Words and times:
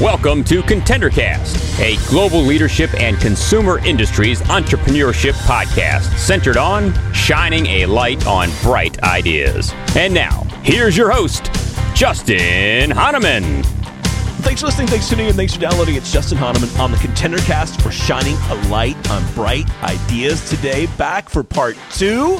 Welcome 0.00 0.44
to 0.44 0.62
ContenderCast, 0.62 1.80
a 1.80 1.96
global 2.08 2.40
leadership 2.40 2.94
and 2.94 3.18
consumer 3.18 3.84
industries 3.84 4.42
entrepreneurship 4.42 5.32
podcast 5.42 6.16
centered 6.18 6.56
on 6.56 6.94
shining 7.12 7.66
a 7.66 7.86
light 7.86 8.28
on 8.28 8.48
bright 8.62 9.02
ideas. 9.02 9.72
And 9.96 10.14
now, 10.14 10.44
here's 10.62 10.96
your 10.96 11.10
host, 11.10 11.50
Justin 11.96 12.90
Honaman. 12.90 13.64
Thanks 14.44 14.60
for 14.60 14.68
listening, 14.68 14.86
thanks 14.86 15.08
for 15.08 15.16
tuning 15.16 15.30
in, 15.30 15.34
thanks 15.34 15.54
for 15.54 15.60
downloading. 15.62 15.96
It's 15.96 16.12
Justin 16.12 16.38
Honaman 16.38 16.78
on 16.78 16.92
the 16.92 16.96
ContenderCast 16.98 17.82
for 17.82 17.90
shining 17.90 18.36
a 18.50 18.54
light 18.68 19.10
on 19.10 19.26
bright 19.34 19.68
ideas 19.82 20.48
today. 20.48 20.86
Back 20.96 21.28
for 21.28 21.42
part 21.42 21.76
two. 21.90 22.38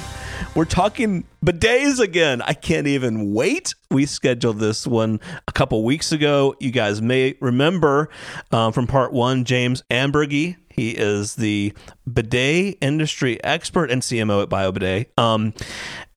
We're 0.55 0.65
talking 0.65 1.25
bidets 1.45 1.99
again. 1.99 2.41
I 2.41 2.53
can't 2.53 2.87
even 2.87 3.35
wait. 3.35 3.75
We 3.91 4.07
scheduled 4.07 4.61
this 4.61 4.87
one 4.87 5.19
a 5.49 5.53
couple 5.53 5.83
weeks 5.83 6.13
ago. 6.13 6.55
You 6.61 6.71
guys 6.71 7.03
may 7.03 7.35
remember 7.41 8.09
um, 8.53 8.73
from 8.73 8.87
part 8.87 9.13
one, 9.13 9.45
James 9.45 9.83
Ambergy. 9.91 10.57
He 10.71 10.91
is 10.91 11.35
the 11.35 11.73
bidet 12.11 12.79
industry 12.81 13.43
expert 13.43 13.91
and 13.91 14.01
CMO 14.01 14.45
at 14.45 14.49
BioBidet. 14.49 15.07
Um, 15.19 15.55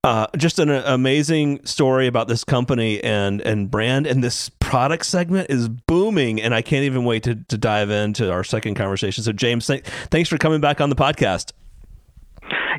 uh, 0.04 0.28
just 0.38 0.60
an 0.60 0.70
amazing 0.70 1.66
story 1.66 2.06
about 2.06 2.28
this 2.28 2.44
company 2.44 3.04
and 3.04 3.42
and 3.42 3.72
brand 3.72 4.06
and 4.06 4.24
this 4.24 4.50
product 4.60 5.06
segment 5.08 5.50
is 5.50 5.68
booming 5.68 6.40
and 6.40 6.54
I 6.54 6.62
can't 6.62 6.86
even 6.86 7.06
wait 7.06 7.24
to, 7.24 7.36
to 7.36 7.58
dive 7.58 7.90
into 7.90 8.32
our 8.32 8.44
second 8.44 8.76
conversation. 8.76 9.24
So 9.24 9.32
James, 9.32 9.66
th- 9.66 9.84
thanks 10.12 10.30
for 10.30 10.38
coming 10.38 10.62
back 10.62 10.80
on 10.80 10.90
the 10.90 10.96
podcast. 10.96 11.54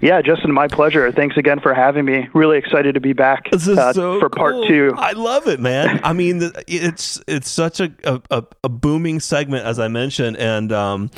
Yeah, 0.00 0.22
Justin, 0.22 0.52
my 0.52 0.68
pleasure. 0.68 1.10
Thanks 1.12 1.36
again 1.36 1.60
for 1.60 1.74
having 1.74 2.04
me. 2.04 2.28
Really 2.34 2.58
excited 2.58 2.94
to 2.94 3.00
be 3.00 3.12
back 3.12 3.48
uh, 3.52 3.92
so 3.92 4.20
for 4.20 4.28
part 4.28 4.66
two. 4.66 4.92
I 4.96 5.12
love 5.12 5.48
it, 5.48 5.60
man. 5.60 6.00
I 6.04 6.12
mean, 6.12 6.52
it's 6.66 7.20
it's 7.26 7.50
such 7.50 7.80
a, 7.80 7.92
a, 8.04 8.44
a 8.62 8.68
booming 8.68 9.20
segment, 9.20 9.64
as 9.64 9.78
I 9.78 9.88
mentioned. 9.88 10.36
And 10.36 10.72
um, 10.72 11.10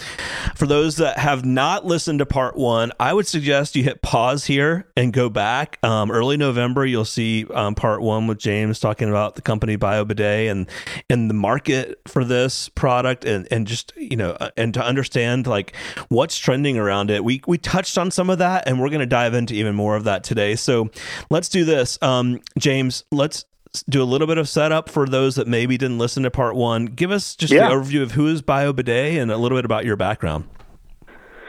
for 0.55 0.67
those 0.67 0.97
that 0.97 1.19
have 1.19 1.45
not 1.45 1.85
listened 1.85 2.21
to 2.21 2.27
part 2.27 2.57
one, 2.57 2.93
I 2.99 3.13
would 3.13 3.27
suggest 3.27 3.77
you 3.77 3.83
hit 3.83 4.03
pause 4.03 4.47
here 4.47 4.87
and 4.97 5.13
go 5.13 5.29
back. 5.29 5.79
Um, 5.83 6.11
early 6.11 6.37
November, 6.37 6.87
you'll 6.87 7.05
see 7.05 7.47
um, 7.53 7.75
part 7.75 8.01
one 8.01 8.27
with 8.27 8.39
James 8.39 8.81
talking 8.81 9.09
about 9.09 9.35
the 9.35 9.43
company 9.43 9.77
BioBidet 9.77 10.51
and 10.51 10.69
and 11.09 11.29
the 11.29 11.35
market 11.35 12.01
for 12.07 12.25
this 12.25 12.69
product, 12.71 13.25
and 13.25 13.47
and 13.51 13.67
just 13.67 13.93
you 13.97 14.17
know, 14.17 14.31
uh, 14.41 14.51
and 14.57 14.73
to 14.75 14.85
understand 14.85 15.47
like 15.47 15.75
what's 16.09 16.39
trending 16.39 16.79
around 16.79 17.11
it. 17.11 17.25
We 17.25 17.43
we 17.47 17.59
touched 17.59 17.99
on 17.99 18.11
some 18.11 18.31
of 18.31 18.39
that 18.39 18.70
and 18.71 18.81
we're 18.81 18.89
going 18.89 19.01
to 19.01 19.07
dive 19.07 19.35
into 19.35 19.53
even 19.55 19.75
more 19.75 19.97
of 19.97 20.05
that 20.05 20.23
today. 20.23 20.55
So 20.55 20.91
let's 21.29 21.49
do 21.49 21.65
this. 21.65 21.99
Um, 22.01 22.41
James, 22.57 23.05
let's 23.11 23.45
do 23.89 24.01
a 24.01 24.05
little 24.05 24.29
bit 24.29 24.39
of 24.39 24.49
setup 24.49 24.89
for 24.89 25.07
those 25.07 25.35
that 25.35 25.49
maybe 25.49 25.77
didn't 25.77 25.99
listen 25.99 26.23
to 26.23 26.31
part 26.31 26.55
one. 26.55 26.87
Give 26.87 27.11
us 27.11 27.35
just 27.35 27.53
yeah. 27.53 27.69
the 27.69 27.75
overview 27.75 28.03
of 28.03 28.13
who 28.13 28.29
is 28.29 28.43
BioBidet 28.43 29.21
and 29.21 29.31
a 29.31 29.37
little 29.37 29.59
bit 29.59 29.65
about 29.65 29.85
your 29.85 29.97
background. 29.97 30.49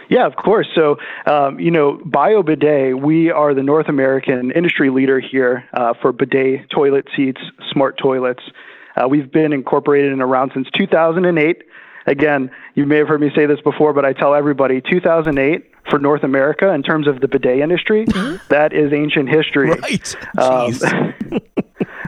Yeah, 0.09 0.25
of 0.25 0.35
course. 0.35 0.67
So, 0.75 0.97
um, 1.25 1.59
you 1.59 1.71
know, 1.71 1.99
BioBidet, 2.05 3.01
we 3.01 3.29
are 3.29 3.53
the 3.53 3.63
North 3.63 3.87
American 3.87 4.51
industry 4.51 4.89
leader 4.89 5.19
here 5.19 5.63
uh, 5.73 5.93
for 6.01 6.11
bidet 6.11 6.69
toilet 6.69 7.07
seats, 7.15 7.39
smart 7.71 7.97
toilets. 7.97 8.43
Uh, 8.95 9.07
we've 9.07 9.31
been 9.31 9.53
incorporated 9.53 10.11
and 10.11 10.21
around 10.21 10.51
since 10.53 10.67
2008. 10.75 11.63
Again, 12.07 12.51
you 12.75 12.85
may 12.85 12.97
have 12.97 13.07
heard 13.07 13.21
me 13.21 13.31
say 13.35 13.45
this 13.45 13.61
before, 13.61 13.93
but 13.93 14.05
I 14.05 14.13
tell 14.13 14.33
everybody 14.33 14.81
2008 14.81 15.71
for 15.89 15.99
North 15.99 16.23
America 16.23 16.71
in 16.73 16.83
terms 16.83 17.07
of 17.07 17.21
the 17.21 17.27
bidet 17.27 17.59
industry, 17.59 18.05
mm-hmm. 18.05 18.37
that 18.49 18.73
is 18.73 18.93
ancient 18.93 19.29
history. 19.29 19.71
Right. 19.71 20.15
Um, 20.37 20.73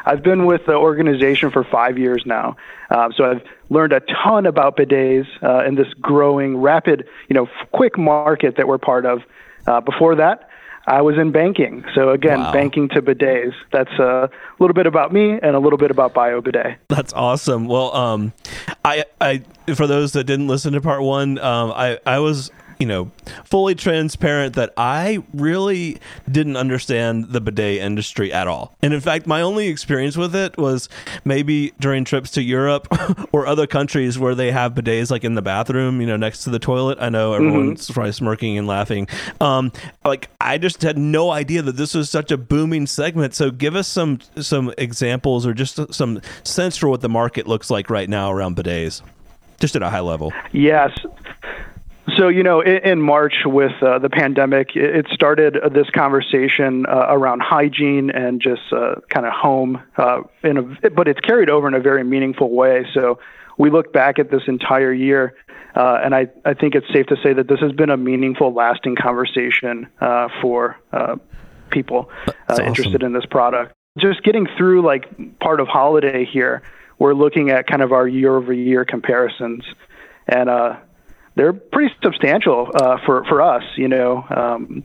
I've 0.05 0.23
been 0.23 0.45
with 0.45 0.66
the 0.66 0.75
organization 0.75 1.50
for 1.52 1.63
five 1.63 1.97
years 1.97 2.23
now, 2.25 2.58
um, 2.89 3.13
so 3.16 3.23
I've 3.23 3.41
learned 3.69 3.94
a 3.94 4.02
ton 4.02 4.45
about 4.45 4.77
bidets 4.77 5.27
uh, 5.41 5.66
in 5.66 5.75
this 5.75 5.88
growing, 6.02 6.57
rapid, 6.57 7.07
you 7.29 7.34
know, 7.34 7.47
quick 7.72 7.97
market 7.97 8.57
that 8.57 8.67
we're 8.67 8.78
part 8.78 9.06
of. 9.06 9.22
Uh, 9.66 9.79
before 9.79 10.16
that, 10.16 10.50
I 10.85 11.01
was 11.01 11.17
in 11.17 11.31
banking. 11.31 11.85
So 11.95 12.09
again, 12.09 12.39
wow. 12.39 12.51
banking 12.51 12.89
to 12.89 13.01
bidets. 13.01 13.53
That's 13.71 13.91
a 13.99 14.29
little 14.59 14.73
bit 14.73 14.85
about 14.85 15.13
me 15.13 15.39
and 15.41 15.55
a 15.55 15.59
little 15.59 15.77
bit 15.77 15.91
about 15.91 16.13
BioBidet. 16.13 16.77
That's 16.89 17.13
awesome. 17.13 17.67
Well, 17.67 17.95
um, 17.95 18.33
I, 18.83 19.05
I, 19.22 19.43
for 19.75 19.88
those 19.88 20.11
that 20.13 20.25
didn't 20.25 20.47
listen 20.47 20.73
to 20.73 20.81
part 20.81 21.01
one, 21.01 21.38
um, 21.39 21.72
I, 21.72 21.99
I 22.05 22.19
was 22.19 22.51
you 22.79 22.85
know, 22.85 23.11
fully 23.44 23.75
transparent 23.75 24.56
that 24.56 24.73
I 24.78 25.23
really 25.34 26.00
didn't 26.29 26.57
understand 26.57 27.29
the 27.29 27.41
bidet 27.41 27.81
industry 27.81 28.31
at 28.31 28.47
all. 28.47 28.75
And 28.81 28.94
in 28.94 29.01
fact, 29.01 29.28
my 29.28 29.41
only 29.41 29.67
experience 29.67 30.17
with 30.17 30.35
it 30.35 30.57
was 30.57 30.89
maybe 31.25 31.73
during 31.79 32.06
trips 32.06 32.31
to 32.31 32.41
Europe 32.41 32.88
or 33.31 33.47
other 33.47 33.67
countries 33.67 34.17
where 34.19 34.35
they 34.35 34.51
have 34.51 34.73
bidets 34.73 35.11
like 35.11 35.23
in 35.23 35.35
the 35.35 35.41
bathroom, 35.41 36.01
you 36.01 36.07
know, 36.07 36.17
next 36.17 36.44
to 36.44 36.50
the 36.50 36.59
toilet. 36.59 36.97
I 37.01 37.09
know 37.09 37.31
mm-hmm. 37.31 37.47
everyone's 37.47 37.84
mm-hmm. 37.85 37.94
probably 37.94 38.11
smirking 38.11 38.57
and 38.57 38.67
laughing. 38.67 39.07
Um, 39.41 39.72
like 40.03 40.29
I 40.40 40.57
just 40.57 40.81
had 40.81 40.97
no 40.97 41.31
idea 41.31 41.61
that 41.61 41.78
this 41.78 41.94
was 41.94 42.09
such 42.09 42.31
a 42.31 42.38
booming 42.38 42.88
segment. 42.88 43.34
So 43.34 43.51
give 43.51 43.75
us 43.75 43.88
some 43.88 44.19
some 44.38 44.73
examples 44.78 45.45
or 45.45 45.53
just 45.53 45.94
some 45.94 46.22
sense 46.44 46.78
for 46.78 46.88
what 46.90 47.01
the 47.01 47.09
market 47.09 47.47
looks 47.47 47.69
like 47.69 47.90
right 47.90 48.09
now 48.09 48.31
around 48.31 48.55
bidets 48.55 49.01
just 49.59 49.78
at 49.78 49.81
a 49.81 49.90
high 49.90 50.01
level. 50.01 50.34
Yes. 50.51 50.91
So, 52.18 52.28
you 52.28 52.44
know, 52.44 52.59
in, 52.59 52.78
in 52.84 53.02
March 53.02 53.34
with 53.46 53.72
uh, 53.81 54.00
the 54.00 54.09
pandemic, 54.09 54.75
it, 54.75 54.96
it 54.96 55.08
started 55.14 55.58
uh, 55.58 55.69
this 55.69 55.90
conversation 55.90 56.86
uh, 56.86 57.08
around 57.09 57.41
hygiene 57.41 58.09
and 58.09 58.41
just 58.41 58.62
uh, 58.74 58.96
kind 59.09 59.25
of 59.25 59.31
home, 59.31 59.81
uh, 59.97 60.22
in 60.44 60.58
a, 60.58 60.90
but 60.90 61.08
it's 61.08 61.22
carried 61.22 61.50
over 61.50 61.68
in 61.68 61.74
a 61.74 61.80
very 61.80 62.03
meaningful 62.03 62.50
way. 62.53 62.86
So, 62.94 63.19
we 63.58 63.69
look 63.69 63.94
back 63.94 64.18
at 64.18 64.31
this 64.31 64.41
entire 64.47 64.91
year, 64.91 65.36
uh, 65.75 66.00
and 66.03 66.16
I, 66.16 66.28
I 66.44 66.56
think 66.56 66.74
it's 66.74 66.91
safe 66.91 67.06
to 67.08 67.16
say 67.24 67.34
that 67.34 67.47
this 67.47 67.59
has 67.59 67.72
been 67.72 67.91
a 67.91 67.97
meaningful, 67.97 68.52
lasting 68.52 68.96
conversation 68.96 69.88
for 70.41 70.75
people 71.70 72.09
awesome. 72.50 72.66
interested 72.66 73.03
in 73.03 73.14
this 73.14 73.28
product. 73.28 73.74
Just 74.00 74.24
getting 74.24 74.47
through 74.58 74.81
like 74.81 75.40
part 75.40 75.59
of 75.59 75.68
holiday 75.68 76.25
here, 76.25 76.64
we're 76.97 77.14
looking 77.14 77.52
at 77.52 77.68
kind 77.68 77.84
of 77.84 77.91
our 77.91 78.08
year 78.08 78.35
over 78.35 78.52
year 78.52 78.85
comparisons. 78.85 79.64
And 80.28 80.50
they're 81.35 81.53
pretty 81.53 81.94
substantial 82.03 82.69
uh, 82.73 82.97
for 83.05 83.23
for 83.25 83.41
us. 83.41 83.63
You 83.75 83.88
know, 83.88 84.25
um, 84.29 84.83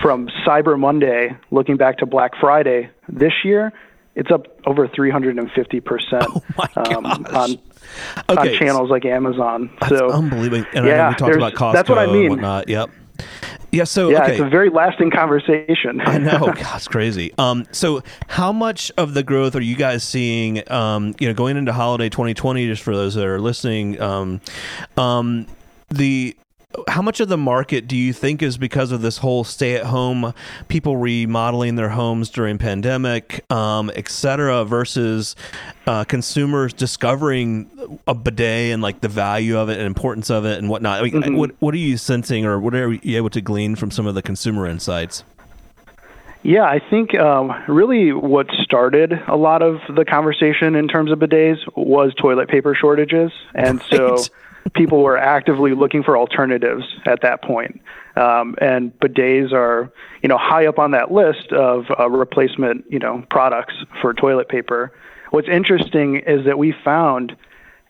from 0.00 0.28
Cyber 0.46 0.78
Monday, 0.78 1.36
looking 1.50 1.76
back 1.76 1.98
to 1.98 2.06
Black 2.06 2.32
Friday 2.40 2.90
this 3.08 3.32
year, 3.44 3.72
it's 4.14 4.30
up 4.30 4.46
over 4.66 4.88
350 4.88 5.80
percent 5.80 6.24
um, 6.76 7.06
on 7.06 7.58
okay. 8.30 8.52
on 8.52 8.58
channels 8.58 8.90
like 8.90 9.04
Amazon. 9.04 9.70
That's 9.80 9.98
so 9.98 10.10
unbelievable. 10.10 10.66
And 10.74 10.86
yeah, 10.86 11.10
we 11.10 11.14
talked 11.16 11.36
about 11.36 11.54
Costco. 11.54 11.72
That's 11.72 11.88
what 11.88 11.98
I 11.98 12.06
mean. 12.06 12.26
And 12.26 12.30
whatnot. 12.30 12.68
Yep. 12.68 12.90
Yeah, 13.72 13.84
so 13.84 14.10
yeah, 14.10 14.24
okay. 14.24 14.32
it's 14.32 14.40
a 14.40 14.48
very 14.48 14.68
lasting 14.68 15.12
conversation. 15.12 16.00
I 16.00 16.18
know, 16.18 16.38
God, 16.40 16.58
it's 16.58 16.88
crazy. 16.88 17.32
Um, 17.38 17.66
so 17.70 18.02
how 18.26 18.52
much 18.52 18.90
of 18.96 19.14
the 19.14 19.22
growth 19.22 19.54
are 19.54 19.60
you 19.60 19.76
guys 19.76 20.02
seeing? 20.02 20.68
Um, 20.70 21.14
you 21.20 21.28
know, 21.28 21.34
going 21.34 21.56
into 21.56 21.72
holiday 21.72 22.08
2020, 22.08 22.66
just 22.66 22.82
for 22.82 22.96
those 22.96 23.14
that 23.14 23.26
are 23.26 23.40
listening, 23.40 24.00
um, 24.00 24.40
um, 24.96 25.46
the 25.90 26.36
how 26.86 27.02
much 27.02 27.18
of 27.18 27.28
the 27.28 27.36
market 27.36 27.88
do 27.88 27.96
you 27.96 28.12
think 28.12 28.42
is 28.42 28.56
because 28.56 28.92
of 28.92 29.02
this 29.02 29.18
whole 29.18 29.42
stay 29.42 29.74
at 29.74 29.86
home 29.86 30.32
people 30.68 30.96
remodeling 30.96 31.74
their 31.74 31.88
homes 31.88 32.30
during 32.30 32.58
pandemic 32.58 33.44
um, 33.50 33.90
et 33.96 34.08
cetera 34.08 34.64
versus 34.64 35.34
uh, 35.88 36.04
consumers 36.04 36.72
discovering 36.72 37.68
a 38.06 38.14
bidet 38.14 38.72
and 38.72 38.82
like 38.82 39.00
the 39.00 39.08
value 39.08 39.58
of 39.58 39.68
it 39.68 39.78
and 39.78 39.86
importance 39.86 40.30
of 40.30 40.44
it 40.44 40.58
and 40.58 40.68
whatnot 40.68 41.00
I 41.00 41.02
mean, 41.02 41.12
mm-hmm. 41.14 41.36
what, 41.36 41.50
what 41.58 41.74
are 41.74 41.78
you 41.78 41.96
sensing 41.96 42.46
or 42.46 42.60
what 42.60 42.74
are 42.74 42.92
you 42.92 43.16
able 43.16 43.30
to 43.30 43.40
glean 43.40 43.74
from 43.74 43.90
some 43.90 44.06
of 44.06 44.14
the 44.14 44.22
consumer 44.22 44.66
insights 44.66 45.24
yeah, 46.42 46.64
I 46.64 46.80
think 46.88 47.14
um, 47.14 47.52
really 47.68 48.12
what 48.12 48.46
started 48.62 49.12
a 49.28 49.36
lot 49.36 49.62
of 49.62 49.80
the 49.94 50.06
conversation 50.06 50.74
in 50.74 50.88
terms 50.88 51.12
of 51.12 51.18
bidets 51.18 51.58
was 51.76 52.14
toilet 52.14 52.48
paper 52.48 52.74
shortages. 52.74 53.30
And 53.54 53.82
so 53.90 54.16
people 54.74 55.02
were 55.02 55.18
actively 55.18 55.74
looking 55.74 56.02
for 56.02 56.16
alternatives 56.16 56.84
at 57.06 57.22
that 57.22 57.42
point. 57.42 57.80
Um, 58.16 58.56
and 58.60 58.98
bidets 58.98 59.52
are, 59.52 59.90
you 60.22 60.28
know, 60.28 60.38
high 60.38 60.66
up 60.66 60.78
on 60.78 60.90
that 60.92 61.10
list 61.10 61.52
of 61.52 61.86
uh, 61.98 62.08
replacement, 62.10 62.84
you 62.90 62.98
know, 62.98 63.24
products 63.30 63.74
for 64.00 64.12
toilet 64.12 64.48
paper. 64.48 64.92
What's 65.30 65.48
interesting 65.48 66.16
is 66.16 66.44
that 66.46 66.58
we 66.58 66.74
found 66.84 67.36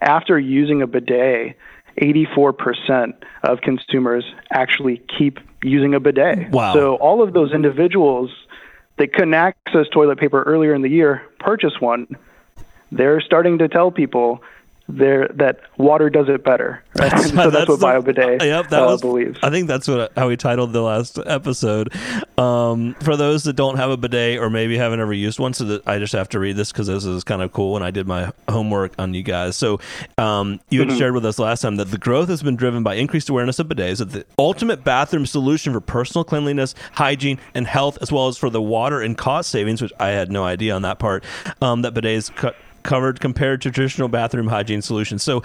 after 0.00 0.38
using 0.38 0.82
a 0.82 0.87
bidet, 0.87 1.56
84% 2.00 3.14
of 3.43 3.61
consumers 3.61 4.25
actually 4.50 5.02
keep 5.19 5.38
using 5.62 5.94
a 5.94 6.00
bidet. 6.00 6.50
Wow. 6.50 6.75
So 6.75 6.94
all 6.96 7.23
of 7.23 7.32
those 7.32 7.52
individuals 7.52 8.31
that 9.00 9.12
couldn't 9.14 9.34
access 9.34 9.87
toilet 9.93 10.19
paper 10.19 10.43
earlier 10.43 10.75
in 10.75 10.82
the 10.82 10.88
year 10.88 11.23
purchase 11.38 11.73
one. 11.81 12.06
They're 12.93 13.20
starting 13.23 13.58
to 13.58 13.69
tell 13.69 13.90
people 13.90 14.43
there 14.98 15.28
that 15.34 15.60
water 15.78 16.10
does 16.10 16.28
it 16.28 16.44
better. 16.44 16.82
Right? 16.98 17.10
That's, 17.10 17.28
so 17.31 17.34
that's, 17.37 17.52
that's 17.52 17.69
what 17.69 17.81
the, 17.81 17.87
BioBidet 17.87 18.42
yep, 18.42 18.69
that 18.69 18.82
uh, 18.82 18.87
was, 18.87 19.00
believes. 19.00 19.38
I 19.42 19.50
think 19.50 19.69
that's 19.69 19.88
what 19.88 20.12
how 20.16 20.28
we 20.28 20.37
titled 20.37 20.72
the 20.72 20.82
last 20.82 21.19
episode. 21.25 21.92
Um, 22.37 22.94
for 23.00 23.16
those 23.16 23.44
that 23.44 23.54
don't 23.54 23.76
have 23.76 23.90
a 23.90 23.96
bidet 23.96 24.38
or 24.38 24.50
maybe 24.50 24.76
haven't 24.76 25.00
ever 25.00 25.12
used 25.12 25.38
one, 25.38 25.54
so 25.54 25.64
that 25.64 25.88
I 25.88 25.98
just 25.98 26.12
have 26.12 26.28
to 26.31 26.38
read 26.38 26.56
this 26.56 26.72
because 26.72 26.88
this 26.88 27.04
is 27.04 27.25
kind 27.25 27.42
of 27.42 27.52
cool. 27.52 27.76
And 27.76 27.84
I 27.84 27.90
did 27.90 28.06
my 28.06 28.32
homework 28.48 28.92
on 28.98 29.14
you 29.14 29.22
guys. 29.22 29.56
So 29.56 29.81
um, 30.19 30.60
you 30.70 30.81
had 30.81 30.90
Mm-hmm. 30.90 30.98
shared 30.98 31.14
with 31.14 31.25
us 31.25 31.38
last 31.38 31.60
time 31.62 31.76
that 31.76 31.90
the 31.92 31.98
growth 31.98 32.28
has 32.28 32.42
been 32.42 32.56
driven 32.56 32.82
by 32.82 32.94
increased 32.94 33.28
awareness 33.28 33.58
of 33.60 33.69
bidets, 33.69 33.98
that 33.98 34.10
the 34.10 34.25
ultimate 34.38 34.82
bathroom 34.82 35.25
solution 35.25 35.72
for 35.72 35.81
personal 35.81 36.25
cleanliness, 36.25 36.75
hygiene, 36.92 37.38
and 37.54 37.66
health, 37.66 37.96
as 38.02 38.10
well 38.10 38.26
as 38.26 38.37
for 38.37 38.50
the 38.50 38.60
water 38.60 39.00
and 39.00 39.16
cost 39.16 39.50
savings, 39.50 39.81
which 39.81 39.92
I 40.00 40.08
had 40.08 40.32
no 40.32 40.44
idea 40.44 40.75
on 40.75 40.82
that 40.82 40.98
part. 40.98 41.22
Um, 41.62 41.82
that 41.82 41.94
bidets 41.94 42.34
cut 42.34 42.56
covered 42.82 43.21
compared 43.21 43.62
to 43.62 43.71
traditional 43.71 44.09
bathroom 44.09 44.49
hygiene 44.49 44.82
solutions. 44.82 45.23
So, 45.23 45.43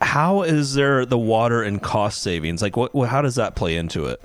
how 0.00 0.42
is 0.42 0.74
there 0.74 1.04
the 1.04 1.18
water 1.18 1.62
and 1.62 1.80
cost 1.82 2.22
savings? 2.22 2.62
Like, 2.62 2.76
what 2.76 2.92
how 3.06 3.22
does 3.22 3.36
that 3.36 3.54
play 3.54 3.76
into 3.76 4.06
it? 4.06 4.22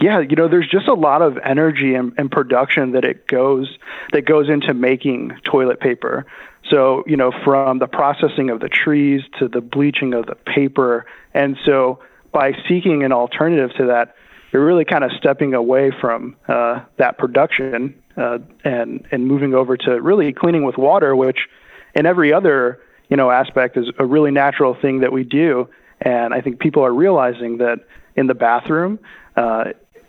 Yeah, 0.00 0.18
you 0.18 0.34
know, 0.34 0.48
there's 0.48 0.68
just 0.68 0.88
a 0.88 0.94
lot 0.94 1.22
of 1.22 1.38
energy 1.38 1.94
and, 1.94 2.12
and 2.18 2.30
production 2.30 2.92
that 2.92 3.04
it 3.04 3.28
goes 3.28 3.78
that 4.12 4.22
goes 4.22 4.48
into 4.48 4.74
making 4.74 5.32
toilet 5.44 5.78
paper. 5.78 6.26
So, 6.68 7.04
you 7.06 7.16
know, 7.16 7.32
from 7.44 7.78
the 7.78 7.86
processing 7.86 8.50
of 8.50 8.60
the 8.60 8.68
trees 8.68 9.22
to 9.38 9.48
the 9.48 9.60
bleaching 9.60 10.14
of 10.14 10.26
the 10.26 10.34
paper, 10.34 11.06
and 11.34 11.56
so 11.64 12.00
by 12.32 12.52
seeking 12.68 13.04
an 13.04 13.12
alternative 13.12 13.76
to 13.76 13.86
that, 13.86 14.16
you're 14.52 14.64
really 14.64 14.84
kind 14.84 15.02
of 15.02 15.10
stepping 15.18 15.54
away 15.54 15.90
from 16.00 16.36
uh, 16.46 16.84
that 16.98 17.18
production 17.18 17.94
uh, 18.16 18.38
and 18.64 19.06
and 19.10 19.26
moving 19.26 19.54
over 19.54 19.76
to 19.76 20.00
really 20.00 20.32
cleaning 20.32 20.64
with 20.64 20.76
water, 20.76 21.16
which 21.16 21.48
in 21.94 22.06
every 22.06 22.32
other 22.32 22.80
you 23.08 23.16
know 23.16 23.30
aspect 23.30 23.76
is 23.76 23.86
a 23.98 24.04
really 24.04 24.30
natural 24.30 24.76
thing 24.80 25.00
that 25.00 25.12
we 25.12 25.24
do. 25.24 25.68
And 26.00 26.34
I 26.34 26.40
think 26.40 26.58
people 26.58 26.84
are 26.84 26.92
realizing 26.92 27.58
that 27.58 27.78
in 28.16 28.26
the 28.26 28.34
bathroom, 28.34 28.98
uh, 29.36 29.64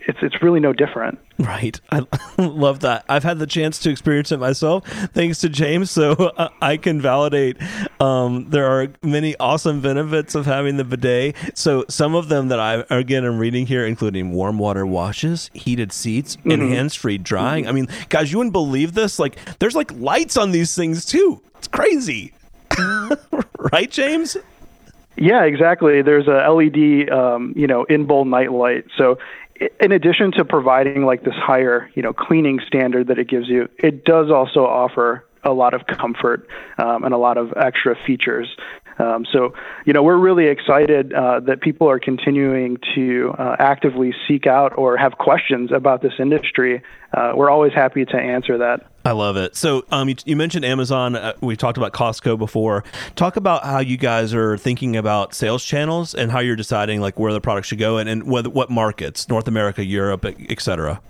it's 0.07 0.19
it's 0.21 0.41
really 0.41 0.59
no 0.59 0.73
different. 0.73 1.19
Right. 1.39 1.79
I 1.91 2.05
love 2.37 2.81
that. 2.81 3.05
I've 3.09 3.23
had 3.23 3.39
the 3.39 3.47
chance 3.47 3.79
to 3.79 3.89
experience 3.89 4.31
it 4.31 4.39
myself, 4.39 4.87
thanks 5.13 5.39
to 5.39 5.49
James. 5.49 5.91
So 5.91 6.11
uh, 6.11 6.49
I 6.61 6.77
can 6.77 7.01
validate 7.01 7.57
um, 7.99 8.49
there 8.49 8.67
are 8.67 8.87
many 9.01 9.35
awesome 9.37 9.81
benefits 9.81 10.35
of 10.35 10.45
having 10.45 10.77
the 10.77 10.83
bidet. 10.83 11.35
So 11.55 11.85
some 11.89 12.15
of 12.15 12.29
them 12.29 12.49
that 12.49 12.59
I 12.59 12.83
again 12.89 13.25
am 13.25 13.39
reading 13.39 13.65
here, 13.65 13.85
including 13.85 14.31
warm 14.31 14.57
water 14.59 14.85
washes, 14.85 15.49
heated 15.53 15.91
seats, 15.91 16.37
and 16.45 16.61
hands-free 16.61 17.19
drying. 17.19 17.67
I 17.67 17.71
mean, 17.71 17.87
guys, 18.09 18.31
you 18.31 18.37
wouldn't 18.37 18.53
believe 18.53 18.93
this. 18.93 19.19
Like, 19.19 19.37
there's 19.59 19.75
like 19.75 19.91
lights 19.93 20.37
on 20.37 20.51
these 20.51 20.75
things 20.75 21.05
too. 21.05 21.41
It's 21.57 21.67
crazy, 21.67 22.33
right, 23.71 23.89
James? 23.89 24.37
Yeah, 25.15 25.43
exactly. 25.43 26.01
There's 26.01 26.27
a 26.27 26.49
LED, 26.49 27.09
um, 27.11 27.53
you 27.55 27.67
know, 27.67 27.83
in 27.83 28.05
bowl 28.05 28.25
night 28.25 28.51
light. 28.51 28.85
So, 28.97 29.19
in 29.79 29.91
addition 29.91 30.31
to 30.33 30.45
providing 30.45 31.05
like 31.05 31.23
this 31.23 31.35
higher, 31.35 31.89
you 31.95 32.01
know, 32.01 32.13
cleaning 32.13 32.59
standard 32.65 33.07
that 33.07 33.19
it 33.19 33.27
gives 33.27 33.47
you, 33.47 33.69
it 33.77 34.03
does 34.05 34.29
also 34.31 34.65
offer 34.65 35.25
a 35.43 35.51
lot 35.51 35.73
of 35.73 35.85
comfort 35.87 36.47
um, 36.77 37.03
and 37.03 37.13
a 37.13 37.17
lot 37.17 37.37
of 37.37 37.53
extra 37.57 37.95
features. 38.05 38.55
Um, 38.99 39.25
so, 39.31 39.53
you 39.85 39.93
know, 39.93 40.03
we're 40.03 40.17
really 40.17 40.47
excited 40.47 41.13
uh, 41.13 41.39
that 41.41 41.61
people 41.61 41.89
are 41.89 41.99
continuing 41.99 42.77
to 42.95 43.33
uh, 43.37 43.55
actively 43.59 44.13
seek 44.27 44.45
out 44.45 44.77
or 44.77 44.97
have 44.97 45.17
questions 45.17 45.71
about 45.71 46.01
this 46.01 46.13
industry. 46.19 46.81
Uh, 47.13 47.33
we're 47.35 47.49
always 47.49 47.73
happy 47.73 48.05
to 48.05 48.17
answer 48.17 48.57
that. 48.59 48.85
I 49.05 49.11
love 49.11 49.35
it. 49.35 49.55
So, 49.55 49.83
um, 49.91 50.09
you, 50.09 50.15
you 50.25 50.35
mentioned 50.35 50.63
Amazon. 50.63 51.15
Uh, 51.15 51.33
we 51.41 51.55
talked 51.55 51.77
about 51.77 51.91
Costco 51.93 52.37
before. 52.37 52.83
Talk 53.15 53.35
about 53.35 53.63
how 53.63 53.79
you 53.79 53.97
guys 53.97 54.33
are 54.33 54.57
thinking 54.57 54.95
about 54.95 55.33
sales 55.33 55.65
channels 55.65 56.15
and 56.15 56.31
how 56.31 56.39
you're 56.39 56.55
deciding 56.55 57.01
like 57.01 57.19
where 57.19 57.33
the 57.33 57.41
product 57.41 57.67
should 57.67 57.79
go 57.79 57.97
and, 57.97 58.07
and 58.07 58.23
what, 58.23 58.47
what 58.47 58.69
markets, 58.69 59.27
North 59.27 59.47
America, 59.47 59.83
Europe, 59.83 60.25
et 60.25 60.61
cetera. 60.61 61.01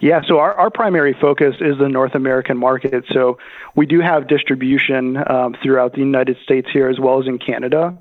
Yeah, 0.00 0.20
so 0.26 0.38
our, 0.38 0.54
our 0.54 0.70
primary 0.70 1.16
focus 1.20 1.56
is 1.60 1.76
the 1.78 1.88
North 1.88 2.14
American 2.14 2.56
market. 2.56 3.04
So 3.12 3.38
we 3.74 3.86
do 3.86 4.00
have 4.00 4.28
distribution 4.28 5.16
um, 5.28 5.56
throughout 5.62 5.92
the 5.92 6.00
United 6.00 6.36
States 6.44 6.68
here 6.72 6.88
as 6.88 7.00
well 7.00 7.20
as 7.20 7.26
in 7.26 7.38
Canada. 7.38 7.98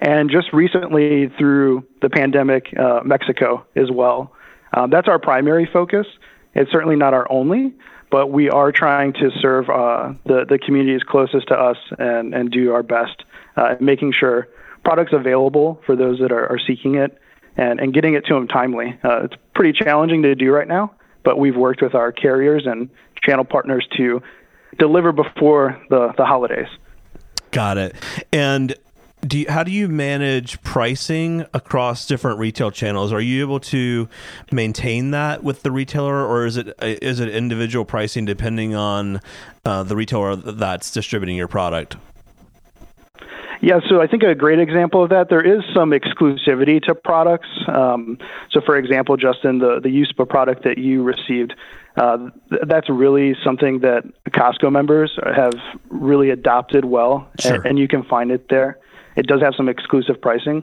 And 0.00 0.30
just 0.30 0.52
recently 0.52 1.28
through 1.38 1.84
the 2.02 2.10
pandemic, 2.10 2.76
uh, 2.76 3.00
Mexico 3.04 3.64
as 3.76 3.90
well. 3.90 4.34
Um, 4.72 4.90
that's 4.90 5.08
our 5.08 5.18
primary 5.18 5.68
focus. 5.72 6.06
It's 6.54 6.70
certainly 6.70 6.96
not 6.96 7.14
our 7.14 7.30
only, 7.30 7.74
but 8.10 8.28
we 8.28 8.50
are 8.50 8.72
trying 8.72 9.12
to 9.14 9.30
serve 9.40 9.68
uh, 9.70 10.14
the, 10.24 10.46
the 10.48 10.58
communities 10.58 11.02
closest 11.02 11.48
to 11.48 11.54
us 11.54 11.76
and, 11.98 12.34
and 12.34 12.50
do 12.50 12.72
our 12.72 12.82
best, 12.82 13.24
uh, 13.56 13.76
making 13.80 14.12
sure 14.12 14.48
products 14.84 15.12
available 15.12 15.80
for 15.86 15.96
those 15.96 16.18
that 16.20 16.32
are, 16.32 16.46
are 16.46 16.58
seeking 16.58 16.96
it 16.96 17.18
and, 17.56 17.80
and 17.80 17.94
getting 17.94 18.14
it 18.14 18.24
to 18.26 18.34
them 18.34 18.48
timely. 18.48 18.98
Uh, 19.02 19.24
it's 19.24 19.34
pretty 19.54 19.72
challenging 19.72 20.22
to 20.22 20.34
do 20.34 20.50
right 20.52 20.68
now, 20.68 20.94
but 21.26 21.38
we've 21.40 21.56
worked 21.56 21.82
with 21.82 21.96
our 21.96 22.12
carriers 22.12 22.66
and 22.66 22.88
channel 23.20 23.44
partners 23.44 23.86
to 23.96 24.22
deliver 24.78 25.10
before 25.10 25.82
the, 25.90 26.14
the 26.16 26.24
holidays. 26.24 26.68
Got 27.50 27.78
it. 27.78 27.96
And 28.32 28.76
do 29.26 29.40
you, 29.40 29.46
how 29.48 29.64
do 29.64 29.72
you 29.72 29.88
manage 29.88 30.62
pricing 30.62 31.44
across 31.52 32.06
different 32.06 32.38
retail 32.38 32.70
channels? 32.70 33.12
Are 33.12 33.20
you 33.20 33.40
able 33.40 33.58
to 33.60 34.08
maintain 34.52 35.10
that 35.10 35.42
with 35.42 35.62
the 35.62 35.72
retailer, 35.72 36.24
or 36.24 36.46
is 36.46 36.56
it 36.58 36.72
is 36.80 37.18
it 37.18 37.28
individual 37.28 37.84
pricing 37.84 38.24
depending 38.24 38.76
on 38.76 39.20
uh, 39.64 39.82
the 39.82 39.96
retailer 39.96 40.36
that's 40.36 40.92
distributing 40.92 41.34
your 41.34 41.48
product? 41.48 41.96
Yeah, 43.60 43.80
so 43.88 44.00
I 44.00 44.06
think 44.06 44.22
a 44.22 44.34
great 44.34 44.58
example 44.58 45.02
of 45.02 45.10
that, 45.10 45.28
there 45.30 45.40
is 45.40 45.62
some 45.74 45.90
exclusivity 45.90 46.82
to 46.82 46.94
products. 46.94 47.48
Um, 47.68 48.18
so, 48.50 48.60
for 48.60 48.76
example, 48.76 49.16
Justin, 49.16 49.58
the, 49.58 49.80
the 49.82 49.88
USPA 49.88 50.28
product 50.28 50.64
that 50.64 50.78
you 50.78 51.02
received, 51.02 51.54
uh, 51.96 52.18
th- 52.50 52.62
that's 52.68 52.90
really 52.90 53.34
something 53.42 53.80
that 53.80 54.04
Costco 54.30 54.70
members 54.70 55.18
have 55.34 55.54
really 55.88 56.30
adopted 56.30 56.84
well, 56.84 57.28
Sure. 57.40 57.54
and, 57.54 57.66
and 57.66 57.78
you 57.78 57.88
can 57.88 58.02
find 58.04 58.30
it 58.30 58.48
there. 58.50 58.78
It 59.16 59.26
does 59.26 59.40
have 59.40 59.54
some 59.56 59.68
exclusive 59.68 60.20
pricing 60.20 60.62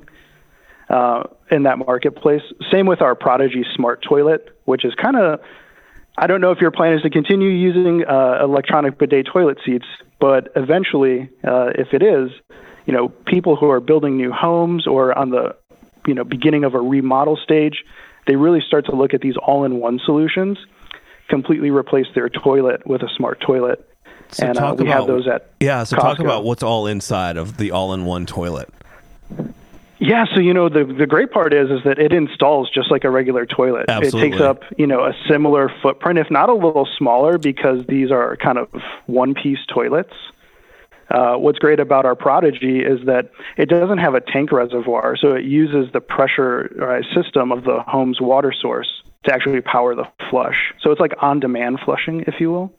uh, 0.90 1.24
in 1.50 1.64
that 1.64 1.80
marketplace. 1.80 2.44
Same 2.72 2.86
with 2.86 3.02
our 3.02 3.16
Prodigy 3.16 3.66
Smart 3.76 4.04
Toilet, 4.08 4.50
which 4.66 4.86
is 4.86 4.94
kind 4.96 5.16
of 5.18 5.40
I 6.16 6.28
don't 6.28 6.42
know 6.42 6.52
if 6.52 6.60
your 6.60 6.70
plan 6.70 6.94
is 6.94 7.02
to 7.02 7.10
continue 7.10 7.50
using 7.50 8.06
uh, 8.06 8.38
electronic 8.44 9.00
bidet 9.00 9.26
toilet 9.26 9.58
seats, 9.66 9.86
but 10.20 10.50
eventually, 10.56 11.30
uh, 11.44 11.72
if 11.74 11.88
it 11.92 12.04
is, 12.04 12.30
you 12.86 12.94
know, 12.94 13.10
people 13.10 13.56
who 13.56 13.70
are 13.70 13.80
building 13.80 14.18
new 14.18 14.32
homes 14.32 14.88
or 14.88 15.18
on 15.18 15.30
the, 15.30 15.56
you 16.06 16.14
know, 16.14 16.24
beginning 16.24 16.64
of 16.64 16.74
a 16.74 16.80
remodel 16.80 17.38
stage, 17.38 17.84
they 18.28 18.36
really 18.36 18.62
start 18.66 18.86
to 18.86 18.96
look 18.96 19.14
at 19.14 19.22
these 19.22 19.36
all-in-one 19.38 20.00
solutions, 20.06 20.58
completely 21.30 21.72
replace 21.72 22.08
their 22.16 22.30
toilet 22.30 22.86
with 22.86 23.02
a 23.02 23.10
smart 23.16 23.40
toilet, 23.40 23.88
So 24.30 24.48
and 24.48 24.58
uh, 24.58 24.76
we 24.78 24.88
have 24.88 25.08
those 25.08 25.28
at 25.28 25.52
Yeah, 25.60 25.84
so 25.84 25.98
talk 25.98 26.20
about 26.20 26.44
what's 26.44 26.64
all 26.64 26.88
inside 26.88 27.38
of 27.38 27.58
the 27.58 27.72
all-in-one 27.72 28.26
toilet. 28.26 28.70
Yeah, 30.00 30.26
so 30.36 30.42
you 30.42 30.54
know 30.54 30.68
the 30.68 30.84
the 30.84 31.08
great 31.08 31.32
part 31.32 31.54
is 31.54 31.70
is 31.70 31.80
that 31.86 31.98
it 31.98 32.12
installs 32.12 32.70
just 32.70 32.92
like 32.92 33.06
a 33.06 33.10
regular 33.10 33.46
toilet. 33.46 33.86
Absolutely. 33.88 34.28
It 34.28 34.32
takes 34.32 34.42
up 34.42 34.64
you 34.78 34.86
know 34.86 35.06
a 35.06 35.14
similar 35.30 35.72
footprint, 35.82 36.20
if 36.20 36.30
not 36.30 36.50
a 36.50 36.54
little 36.54 36.88
smaller, 36.98 37.38
because 37.38 37.86
these 37.88 38.12
are 38.12 38.36
kind 38.36 38.58
of 38.58 38.68
one 39.06 39.34
piece 39.34 39.60
toilets. 39.74 40.14
Uh, 41.10 41.36
what's 41.36 41.60
great 41.60 41.80
about 41.80 42.06
our 42.06 42.16
Prodigy 42.16 42.80
is 42.80 43.06
that 43.06 43.30
it 43.58 43.70
doesn't 43.70 44.00
have 44.00 44.16
a 44.16 44.22
tank 44.22 44.52
reservoir, 44.52 45.16
so 45.18 45.34
it 45.34 45.44
uses 45.44 45.92
the 45.94 46.02
pressure 46.02 46.70
uh, 46.82 47.22
system 47.22 47.52
of 47.52 47.64
the 47.64 47.82
home's 47.86 48.20
water 48.22 48.54
source 48.54 49.04
to 49.26 49.34
actually 49.34 49.62
power 49.62 49.96
the 49.96 50.08
flush. 50.30 50.74
So 50.82 50.92
it's 50.92 51.00
like 51.00 51.14
on-demand 51.22 51.80
flushing, 51.86 52.22
if 52.22 52.36
you 52.40 52.52
will. 52.52 52.74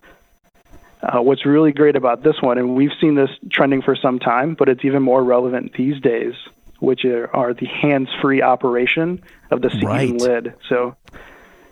Uh, 1.02 1.20
what's 1.20 1.44
really 1.44 1.72
great 1.72 1.96
about 1.96 2.22
this 2.22 2.36
one, 2.40 2.56
and 2.56 2.74
we've 2.74 2.90
seen 3.00 3.14
this 3.14 3.30
trending 3.50 3.82
for 3.82 3.94
some 3.94 4.18
time, 4.18 4.54
but 4.58 4.68
it's 4.68 4.84
even 4.84 5.02
more 5.02 5.22
relevant 5.22 5.72
these 5.76 6.00
days, 6.00 6.32
which 6.80 7.04
are, 7.04 7.34
are 7.36 7.52
the 7.52 7.66
hands-free 7.66 8.40
operation 8.40 9.22
of 9.50 9.60
the 9.60 9.70
seat 9.70 9.84
Right. 9.84 10.10
lid. 10.10 10.54
So 10.68 10.96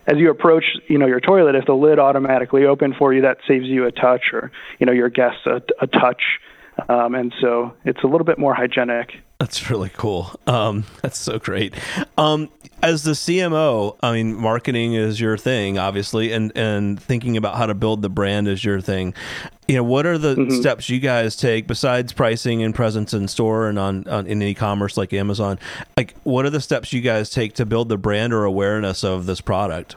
as 0.07 0.17
you 0.19 0.31
approach, 0.31 0.65
you 0.89 0.99
know, 0.99 1.07
your 1.07 1.21
toilet, 1.21 1.55
if 1.55 1.67
the 1.67 1.75
lid 1.75 1.99
automatically 1.99 2.65
open 2.65 2.95
for 2.99 3.13
you, 3.13 3.23
that 3.23 3.39
saves 3.47 3.67
you 3.67 3.87
a 3.87 3.93
touch, 3.93 4.33
or 4.33 4.51
you 4.79 4.87
know, 4.87 4.93
your 4.93 5.09
guests 5.09 5.47
a, 5.47 5.63
a 5.81 5.87
touch, 5.87 6.23
um, 6.89 7.15
and 7.15 7.33
so 7.41 7.73
it's 7.85 8.03
a 8.03 8.07
little 8.07 8.25
bit 8.25 8.39
more 8.39 8.55
hygienic. 8.55 9.15
That's 9.39 9.71
really 9.71 9.91
cool. 9.97 10.31
Um, 10.47 10.85
that's 11.03 11.19
so 11.19 11.39
great. 11.39 11.75
Um, 12.17 12.49
as 12.81 13.03
the 13.03 13.13
CMO, 13.13 13.97
I 14.01 14.13
mean, 14.13 14.35
marketing 14.35 14.95
is 14.95 15.21
your 15.21 15.37
thing, 15.37 15.79
obviously, 15.79 16.33
and 16.33 16.53
and 16.57 17.01
thinking 17.01 17.37
about 17.37 17.57
how 17.57 17.67
to 17.67 17.75
build 17.75 18.03
the 18.03 18.09
brand 18.09 18.49
is 18.49 18.65
your 18.65 18.81
thing. 18.81 19.15
You 19.73 19.79
know, 19.79 19.85
what 19.85 20.05
are 20.05 20.19
the 20.19 20.51
steps 20.51 20.91
you 20.91 21.01
guys 21.01 21.35
take 21.35 21.67
besides 21.67 22.13
pricing 22.13 22.63
and 22.63 22.75
presence 22.75 23.15
in 23.15 23.27
store 23.27 23.69
and 23.71 23.79
on, 23.79 24.07
on 24.07 24.27
in 24.27 24.43
e-commerce 24.43 24.99
like 24.99 25.15
Amazon? 25.15 25.59
Like, 25.97 26.15
what 26.25 26.45
are 26.45 26.51
the 26.51 26.61
steps 26.61 26.93
you 26.93 27.01
guys 27.01 27.31
take 27.31 27.55
to 27.55 27.65
build 27.65 27.89
the 27.89 27.97
brand 27.97 28.35
or 28.35 28.45
awareness 28.45 29.03
of 29.03 29.25
this 29.25 29.41
product? 29.41 29.97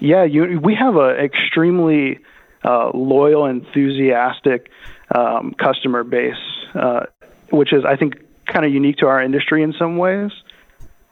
Yeah, 0.00 0.24
you, 0.24 0.58
we 0.58 0.74
have 0.74 0.96
an 0.96 1.14
extremely 1.14 2.18
uh, 2.64 2.90
loyal, 2.92 3.46
enthusiastic 3.46 4.68
um, 5.14 5.54
customer 5.56 6.02
base, 6.02 6.34
uh, 6.74 7.06
which 7.50 7.72
is, 7.72 7.84
I 7.84 7.94
think, 7.94 8.16
kind 8.46 8.66
of 8.66 8.72
unique 8.72 8.96
to 8.96 9.06
our 9.06 9.22
industry 9.22 9.62
in 9.62 9.74
some 9.74 9.96
ways. 9.96 10.32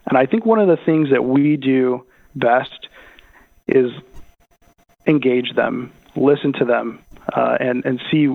And 0.07 0.19
I 0.19 0.27
think 0.27 0.45
one 0.45 0.59
of 0.59 0.67
the 0.67 0.85
things 0.85 1.11
that 1.11 1.25
we 1.25 1.57
do 1.57 2.05
best 2.35 2.89
is 3.69 3.93
engage 5.07 5.55
them, 5.55 5.93
listen 6.17 6.53
to 6.55 6.65
them, 6.65 7.01
uh, 7.35 7.57
and 7.61 7.85
and 7.85 8.01
see, 8.11 8.35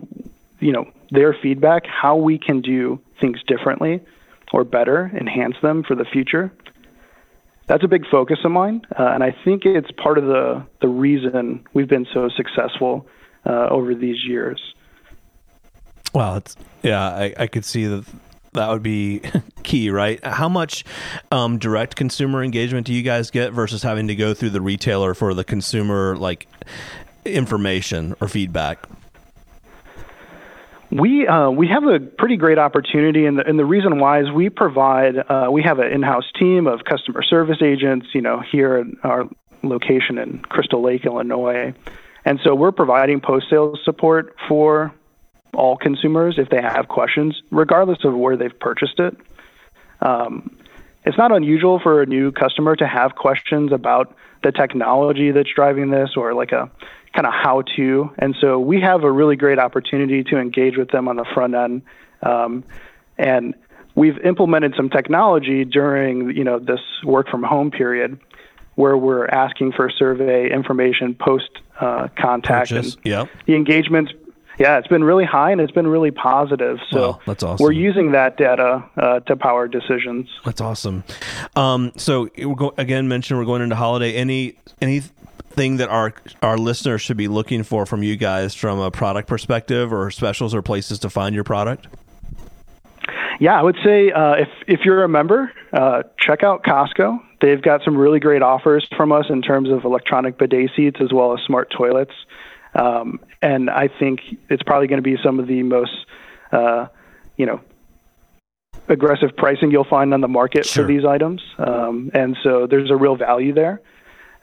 you 0.59 0.71
know, 0.71 0.89
their 1.11 1.33
feedback, 1.33 1.85
how 1.85 2.15
we 2.15 2.37
can 2.37 2.61
do 2.61 2.99
things 3.19 3.41
differently 3.47 4.01
or 4.53 4.63
better, 4.63 5.11
enhance 5.13 5.55
them 5.61 5.83
for 5.83 5.95
the 5.95 6.05
future. 6.05 6.51
That's 7.67 7.83
a 7.83 7.87
big 7.87 8.05
focus 8.07 8.39
of 8.43 8.51
mine, 8.51 8.85
uh, 8.97 9.03
and 9.03 9.23
I 9.23 9.35
think 9.43 9.65
it's 9.65 9.89
part 9.91 10.17
of 10.17 10.25
the 10.25 10.65
the 10.81 10.87
reason 10.87 11.65
we've 11.73 11.87
been 11.89 12.07
so 12.13 12.29
successful 12.29 13.07
uh, 13.45 13.67
over 13.69 13.95
these 13.95 14.23
years. 14.23 14.61
Well, 16.13 16.35
it's 16.37 16.55
yeah, 16.83 17.03
I, 17.03 17.33
I 17.37 17.47
could 17.47 17.65
see 17.65 17.85
that 17.87 18.05
that 18.53 18.69
would 18.69 18.83
be 18.83 19.21
key, 19.63 19.89
right? 19.89 20.23
How 20.23 20.47
much 20.49 20.83
um, 21.31 21.57
direct 21.57 21.95
consumer 21.95 22.43
engagement 22.43 22.87
do 22.87 22.93
you 22.93 23.03
guys 23.03 23.31
get 23.31 23.51
versus 23.51 23.83
having 23.83 24.07
to 24.07 24.15
go 24.15 24.33
through 24.33 24.51
the 24.51 24.61
retailer 24.61 25.13
for 25.13 25.33
the 25.33 25.43
consumer 25.43 26.15
like 26.17 26.47
information 27.25 28.15
or 28.21 28.27
feedback? 28.27 28.87
We 30.91 31.27
uh, 31.27 31.49
we 31.49 31.67
have 31.67 31.83
a 31.83 31.99
pretty 31.99 32.37
great 32.37 32.57
opportunity, 32.57 33.25
and 33.25 33.39
the, 33.39 33.45
and 33.45 33.59
the 33.59 33.65
reason 33.65 33.99
why 33.99 34.21
is 34.21 34.31
we 34.31 34.49
provide 34.49 35.17
uh, 35.17 35.49
we 35.51 35.63
have 35.63 35.79
an 35.79 35.91
in-house 35.91 36.31
team 36.39 36.67
of 36.67 36.83
customer 36.85 37.23
service 37.23 37.61
agents, 37.61 38.07
you 38.13 38.21
know, 38.21 38.41
here 38.51 38.75
at 38.75 38.87
our 39.03 39.25
location 39.63 40.17
in 40.17 40.39
Crystal 40.43 40.81
Lake, 40.81 41.05
Illinois, 41.05 41.73
and 42.23 42.39
so 42.43 42.55
we're 42.55 42.71
providing 42.71 43.19
post-sales 43.19 43.79
support 43.83 44.35
for 44.47 44.93
all 45.53 45.75
consumers 45.75 46.35
if 46.37 46.49
they 46.49 46.61
have 46.61 46.87
questions, 46.87 47.41
regardless 47.51 47.99
of 48.03 48.15
where 48.15 48.37
they've 48.37 48.57
purchased 48.59 48.99
it. 48.99 49.17
Um, 50.01 50.55
it's 51.05 51.17
not 51.17 51.31
unusual 51.31 51.79
for 51.79 52.01
a 52.01 52.05
new 52.05 52.31
customer 52.31 52.75
to 52.75 52.87
have 52.87 53.15
questions 53.15 53.71
about 53.71 54.15
the 54.43 54.51
technology 54.51 55.31
that's 55.31 55.49
driving 55.53 55.89
this 55.91 56.11
or 56.15 56.33
like 56.33 56.51
a 56.51 56.69
kind 57.15 57.25
of 57.25 57.33
how 57.33 57.63
to. 57.77 58.11
And 58.19 58.35
so 58.41 58.59
we 58.59 58.81
have 58.81 59.03
a 59.03 59.11
really 59.11 59.35
great 59.37 59.57
opportunity 59.59 60.23
to 60.25 60.37
engage 60.37 60.77
with 60.77 60.89
them 60.89 61.07
on 61.07 61.15
the 61.15 61.25
front 61.33 61.55
end. 61.55 61.81
Um, 62.21 62.63
and 63.17 63.55
we've 63.95 64.17
implemented 64.19 64.73
some 64.75 64.89
technology 64.89 65.63
during 65.65 66.31
you 66.35 66.43
know 66.43 66.59
this 66.59 66.81
work 67.03 67.29
from 67.29 67.43
home 67.43 67.71
period 67.71 68.19
where 68.75 68.97
we're 68.97 69.25
asking 69.27 69.71
for 69.71 69.89
survey 69.89 70.51
information 70.51 71.15
post 71.15 71.49
uh, 71.79 72.09
contact 72.19 72.71
Purchase. 72.71 72.95
and 72.95 73.05
Yep. 73.05 73.29
the 73.45 73.55
engagement. 73.55 74.11
yeah, 74.59 74.77
it's 74.77 74.87
been 74.87 75.03
really 75.03 75.23
high 75.25 75.51
and 75.51 75.61
it's 75.61 75.71
been 75.71 75.87
really 75.87 76.11
positive. 76.11 76.79
So 76.91 76.99
Wow, 77.11 77.19
that's 77.25 77.43
awesome. 77.43 77.63
we're 77.63 77.71
using 77.71 78.11
that 78.11 78.35
data 78.37 78.83
uh, 78.97 79.19
to 79.21 79.35
power 79.37 79.67
decisions. 79.69 80.27
That's 80.43 80.59
awesome. 80.61 81.03
Um, 81.55 81.93
so 81.95 82.27
we're 82.37 82.55
go- 82.55 82.73
again 82.77 83.07
mentioned 83.07 83.39
we're 83.39 83.45
going 83.45 83.61
into 83.61 83.75
holiday. 83.77 84.13
Any 84.13 84.55
any 84.81 85.01
anything 85.57 85.77
that 85.77 85.89
our 85.89 86.13
our 86.41 86.57
listeners 86.57 87.01
should 87.01 87.17
be 87.17 87.27
looking 87.27 87.63
for 87.63 87.85
from 87.85 88.03
you 88.03 88.15
guys 88.15 88.53
from 88.53 88.79
a 88.79 88.91
product 88.91 89.27
perspective, 89.27 89.93
or 89.93 90.11
specials 90.11 90.53
or 90.53 90.61
places 90.61 90.99
to 90.99 91.09
find 91.09 91.33
your 91.35 91.43
product? 91.43 91.87
Yeah, 93.39 93.59
I 93.59 93.63
would 93.63 93.77
say 93.83 94.11
uh, 94.11 94.33
if 94.33 94.49
if 94.67 94.85
you're 94.85 95.03
a 95.03 95.09
member, 95.09 95.51
uh, 95.73 96.03
check 96.19 96.43
out 96.43 96.63
Costco. 96.63 97.19
They've 97.41 97.61
got 97.61 97.81
some 97.83 97.97
really 97.97 98.19
great 98.19 98.41
offers 98.41 98.87
from 98.95 99.11
us 99.11 99.25
in 99.29 99.41
terms 99.41 99.69
of 99.69 99.83
electronic 99.83 100.37
bidet 100.37 100.71
seats 100.75 100.97
as 101.01 101.11
well 101.11 101.33
as 101.33 101.39
smart 101.45 101.71
toilets. 101.75 102.13
Um, 102.73 103.19
and 103.41 103.69
I 103.69 103.87
think 103.87 104.19
it's 104.49 104.63
probably 104.63 104.87
going 104.87 105.01
to 105.01 105.09
be 105.09 105.17
some 105.23 105.39
of 105.39 105.47
the 105.47 105.63
most, 105.63 105.93
uh, 106.51 106.87
you 107.37 107.45
know, 107.45 107.61
aggressive 108.89 109.35
pricing 109.37 109.71
you'll 109.71 109.85
find 109.85 110.13
on 110.13 110.21
the 110.21 110.27
market 110.27 110.65
Sure. 110.65 110.83
for 110.83 110.87
these 110.87 111.05
items. 111.05 111.41
Um, 111.57 112.11
and 112.13 112.35
so 112.43 112.67
there's 112.67 112.91
a 112.91 112.95
real 112.95 113.15
value 113.15 113.53
there. 113.53 113.81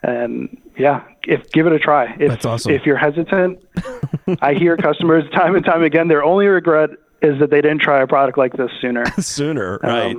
And 0.02 0.60
yeah, 0.76 1.04
if 1.26 1.50
give 1.52 1.66
it 1.66 1.72
a 1.72 1.78
try. 1.78 2.14
If, 2.18 2.28
That's 2.28 2.44
awesome. 2.44 2.72
If 2.72 2.84
you're 2.84 2.96
hesitant, 2.96 3.60
I 4.40 4.54
hear 4.54 4.76
customers 4.76 5.24
time 5.30 5.54
and 5.54 5.64
time 5.64 5.82
again. 5.82 6.08
Their 6.08 6.24
only 6.24 6.46
regret 6.46 6.90
is 7.22 7.38
that 7.38 7.50
they 7.50 7.60
didn't 7.60 7.80
try 7.80 8.02
a 8.02 8.06
product 8.06 8.36
like 8.36 8.52
this 8.54 8.70
sooner. 8.80 9.04
sooner, 9.20 9.78
right? 9.82 10.16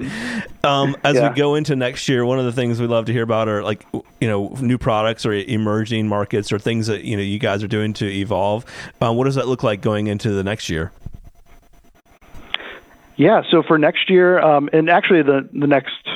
Um, 0.63 0.95
as 1.03 1.15
yeah. 1.15 1.29
we 1.29 1.35
go 1.35 1.55
into 1.55 1.75
next 1.75 2.07
year, 2.07 2.25
one 2.25 2.39
of 2.39 2.45
the 2.45 2.53
things 2.53 2.79
we 2.79 2.87
love 2.87 3.05
to 3.05 3.11
hear 3.11 3.23
about 3.23 3.49
are 3.49 3.61
like 3.61 3.85
you 4.21 4.27
know 4.27 4.55
new 4.61 4.77
products 4.77 5.25
or 5.25 5.33
emerging 5.33 6.07
markets 6.07 6.51
or 6.51 6.59
things 6.59 6.87
that 6.87 7.03
you 7.03 7.17
know 7.17 7.23
you 7.23 7.39
guys 7.39 7.61
are 7.61 7.67
doing 7.67 7.93
to 7.93 8.09
evolve. 8.09 8.65
Uh, 9.01 9.11
what 9.11 9.25
does 9.25 9.35
that 9.35 9.47
look 9.47 9.63
like 9.63 9.81
going 9.81 10.07
into 10.07 10.31
the 10.31 10.43
next 10.43 10.69
year? 10.69 10.91
Yeah, 13.15 13.43
so 13.51 13.61
for 13.61 13.77
next 13.77 14.09
year, 14.09 14.39
um, 14.39 14.69
and 14.71 14.89
actually 14.89 15.23
the 15.23 15.47
the 15.51 15.67
next 15.67 16.07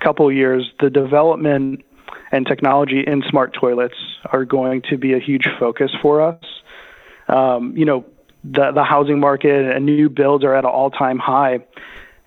couple 0.00 0.28
of 0.28 0.34
years, 0.34 0.70
the 0.80 0.90
development 0.90 1.84
and 2.32 2.46
technology 2.46 3.02
in 3.06 3.22
smart 3.28 3.54
toilets 3.54 3.96
are 4.26 4.44
going 4.44 4.82
to 4.90 4.96
be 4.96 5.14
a 5.14 5.18
huge 5.18 5.46
focus 5.58 5.90
for 6.00 6.20
us. 6.22 6.44
Um, 7.28 7.76
you 7.76 7.84
know, 7.84 8.04
the 8.44 8.72
the 8.72 8.84
housing 8.84 9.20
market 9.20 9.74
and 9.74 9.84
new 9.84 10.08
builds 10.08 10.44
are 10.44 10.54
at 10.54 10.64
an 10.64 10.70
all 10.70 10.90
time 10.90 11.18
high, 11.18 11.60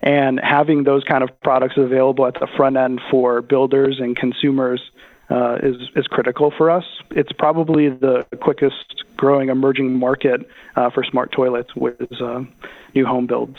and 0.01 0.39
having 0.41 0.83
those 0.83 1.03
kind 1.03 1.24
of 1.24 1.29
products 1.41 1.75
available 1.77 2.25
at 2.25 2.36
the 2.36 2.48
front 2.55 2.77
end 2.77 3.01
for 3.10 3.41
builders 3.41 4.00
and 4.00 4.15
consumers 4.15 4.81
uh, 5.29 5.57
is 5.63 5.75
is 5.95 6.07
critical 6.07 6.51
for 6.57 6.69
us. 6.69 6.86
It's 7.12 7.31
probably 7.31 7.89
the 7.89 8.25
quickest 8.41 9.03
growing 9.17 9.50
emerging 9.50 9.98
market 9.98 10.48
uh, 10.75 10.89
for 10.89 11.03
smart 11.03 11.31
toilets 11.31 11.75
with 11.75 12.22
uh, 12.22 12.43
new 12.93 13.05
home 13.05 13.27
builds. 13.27 13.57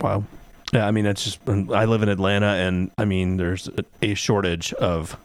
Wow. 0.00 0.24
Yeah, 0.72 0.86
I 0.86 0.92
mean, 0.92 1.06
it's 1.06 1.24
just 1.24 1.40
I 1.48 1.84
live 1.84 2.02
in 2.02 2.08
Atlanta, 2.08 2.46
and 2.46 2.92
I 2.96 3.04
mean, 3.04 3.38
there's 3.38 3.68
a, 3.68 3.84
a 4.02 4.14
shortage 4.14 4.72
of 4.74 5.16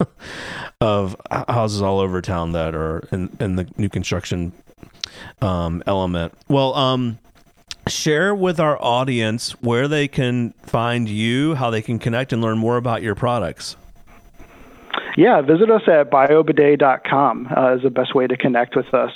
of 0.82 1.16
houses 1.30 1.82
all 1.82 2.00
over 2.00 2.22
town 2.22 2.54
that 2.54 2.74
are 2.74 3.08
in, 3.12 3.36
in 3.40 3.56
the 3.56 3.68
new 3.78 3.90
construction 3.90 4.54
um, 5.42 5.84
element. 5.86 6.34
Well, 6.48 6.74
um, 6.74 7.20
share 7.88 8.34
with 8.34 8.60
our 8.60 8.82
audience 8.82 9.52
where 9.62 9.88
they 9.88 10.08
can 10.08 10.52
find 10.64 11.08
you, 11.08 11.54
how 11.56 11.70
they 11.70 11.84
can 11.84 12.00
connect, 12.00 12.34
and 12.34 12.42
learn 12.42 12.58
more 12.58 12.78
about 12.78 13.04
your 13.04 13.14
products. 13.16 13.76
Yeah, 15.18 15.42
visit 15.42 15.72
us 15.72 15.84
at 15.88 16.12
biobidet.com 16.12 17.48
uh, 17.56 17.76
is 17.76 17.84
the 17.84 17.90
best 17.90 18.14
way 18.14 18.28
to 18.28 18.36
connect 18.36 18.76
with 18.76 18.94
us. 18.94 19.12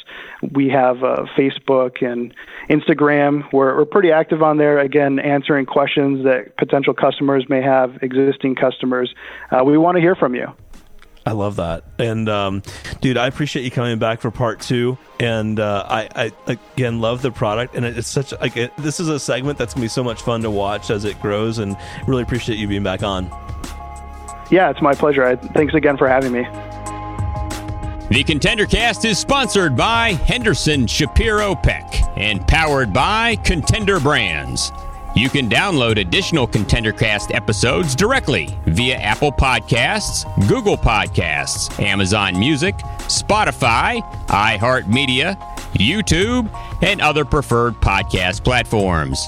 We 0.54 0.70
have 0.70 1.04
uh, 1.04 1.26
Facebook 1.38 2.02
and 2.02 2.34
Instagram. 2.70 3.52
We're, 3.52 3.76
we're 3.76 3.86
pretty 3.86 4.12
active 4.12 4.42
on 4.42 4.58
there, 4.58 4.80
again, 4.80 5.20
answering 5.20 5.66
questions 5.66 6.24
that 6.24 6.56
potential 6.58 6.94
customers 6.94 7.46
may 7.50 7.62
have, 7.62 8.02
existing 8.02 8.56
customers. 8.56 9.14
Uh, 9.52 9.64
we 9.66 9.78
want 9.78 9.96
to 9.96 10.02
hear 10.02 10.16
from 10.16 10.36
you. 10.36 10.48
I 11.26 11.34
love 11.34 11.58
that. 11.58 11.84
And 12.00 12.30
um, 12.30 12.64
dude, 13.02 13.18
I 13.18 13.28
appreciate 13.28 13.64
you 13.64 13.72
coming 13.72 14.00
back 14.00 14.22
for 14.22 14.32
part 14.32 14.62
two. 14.62 14.98
And 15.20 15.60
uh, 15.60 15.86
I, 15.88 16.10
I 16.16 16.32
again 16.48 17.02
love 17.02 17.22
the 17.22 17.30
product, 17.30 17.76
and 17.76 17.86
it's 17.86 18.08
such 18.08 18.32
like 18.40 18.56
it, 18.56 18.76
this 18.78 19.00
is 19.00 19.10
a 19.10 19.20
segment 19.20 19.58
that's 19.58 19.74
gonna 19.74 19.84
be 19.84 19.90
so 19.90 20.04
much 20.04 20.22
fun 20.22 20.42
to 20.44 20.50
watch 20.50 20.90
as 20.90 21.04
it 21.04 21.22
grows. 21.22 21.60
And 21.60 21.78
really 22.08 22.24
appreciate 22.24 22.58
you 22.58 22.68
being 22.68 22.84
back 22.84 23.04
on. 23.04 23.49
Yeah, 24.50 24.70
it's 24.70 24.82
my 24.82 24.94
pleasure. 24.94 25.24
I, 25.24 25.36
thanks 25.36 25.74
again 25.74 25.98
for 25.98 26.08
having 26.08 26.32
me. 26.32 26.48
The 28.10 28.24
Contender 28.24 28.66
Cast 28.66 29.06
is 29.06 29.20
sponsored 29.20 29.76
by 29.76 30.14
Henderson 30.14 30.88
Shapiro 30.88 31.54
Peck 31.54 32.02
and 32.18 32.46
powered 32.48 32.92
by 32.92 33.36
Contender 33.38 34.00
Brands. 34.00 34.72
You 35.16 35.30
can 35.30 35.50
download 35.50 36.00
additional 36.00 36.48
Contender 36.48 36.92
Cast 36.92 37.32
episodes 37.32 37.96
directly 37.96 38.58
via 38.66 38.96
Apple 38.96 39.32
Podcasts, 39.32 40.26
Google 40.48 40.78
Podcasts, 40.78 41.80
Amazon 41.80 42.40
Music, 42.40 42.76
Spotify, 43.08 44.02
iHeartMedia, 44.28 45.40
YouTube, 45.74 46.50
and 46.84 47.02
other 47.02 47.26
preferred 47.26 47.76
podcast 47.76 48.44
platforms. 48.44 49.28